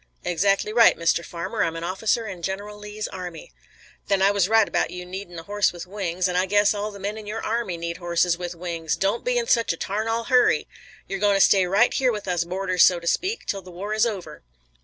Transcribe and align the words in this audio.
"Exactly 0.23 0.73
right, 0.73 0.97
Mr. 0.97 1.23
Farmer. 1.23 1.61
I'm 1.63 1.75
an 1.75 1.83
officer 1.83 2.25
in 2.25 2.41
General 2.41 2.75
Lee's 2.75 3.07
army." 3.09 3.51
"Then 4.07 4.19
I 4.23 4.31
wuz 4.31 4.49
right 4.49 4.71
'bout 4.71 4.89
you 4.89 5.05
needin' 5.05 5.37
a 5.37 5.43
horse 5.43 5.71
with 5.71 5.85
wings. 5.85 6.27
An' 6.27 6.35
I 6.35 6.47
guess 6.47 6.73
all 6.73 6.89
the 6.89 6.97
men 6.99 7.19
in 7.19 7.27
your 7.27 7.43
army 7.43 7.77
need 7.77 7.97
horses 7.97 8.35
with 8.35 8.55
wings. 8.55 8.95
Don't 8.95 9.23
be 9.23 9.37
in 9.37 9.45
such 9.47 9.73
a 9.73 9.77
tarnal 9.77 10.23
hurry. 10.23 10.67
You're 11.07 11.19
goin' 11.19 11.35
to 11.35 11.39
stay 11.39 11.67
right 11.67 11.91
up 11.91 11.93
here 11.93 12.11
with 12.11 12.27
us, 12.27 12.43
boarders, 12.43 12.81
so 12.81 12.99
to 12.99 13.05
speak, 13.05 13.45
till 13.45 13.61
the 13.61 13.69
war 13.69 13.93
is 13.93 14.07
over." 14.07 14.41